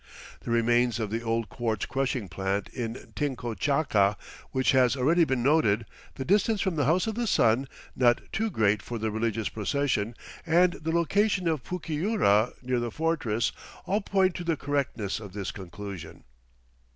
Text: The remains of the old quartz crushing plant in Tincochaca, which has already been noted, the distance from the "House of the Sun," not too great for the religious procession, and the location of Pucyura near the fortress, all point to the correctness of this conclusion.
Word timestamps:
The 0.39 0.49
remains 0.49 0.99
of 0.99 1.11
the 1.11 1.21
old 1.21 1.47
quartz 1.47 1.85
crushing 1.85 2.27
plant 2.27 2.69
in 2.69 3.13
Tincochaca, 3.15 4.17
which 4.49 4.71
has 4.71 4.95
already 4.97 5.25
been 5.25 5.43
noted, 5.43 5.85
the 6.15 6.25
distance 6.25 6.59
from 6.59 6.75
the 6.75 6.85
"House 6.85 7.05
of 7.05 7.13
the 7.13 7.27
Sun," 7.27 7.67
not 7.95 8.19
too 8.31 8.49
great 8.49 8.81
for 8.81 8.97
the 8.97 9.11
religious 9.11 9.47
procession, 9.47 10.15
and 10.43 10.73
the 10.73 10.91
location 10.91 11.47
of 11.47 11.63
Pucyura 11.63 12.51
near 12.63 12.79
the 12.79 12.89
fortress, 12.89 13.51
all 13.85 14.01
point 14.01 14.33
to 14.37 14.43
the 14.43 14.57
correctness 14.57 15.19
of 15.19 15.33
this 15.33 15.51
conclusion. 15.51 16.23